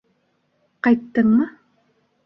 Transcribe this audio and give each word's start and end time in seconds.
Ҡайттыңмы? 0.89 1.49